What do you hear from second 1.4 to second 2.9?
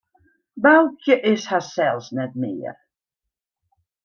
harsels net mear.